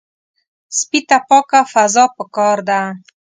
سپي 0.77 0.99
ته 1.09 1.17
پاکه 1.27 1.61
فضا 1.73 2.05
پکار 2.17 2.57
ده. 2.69 2.79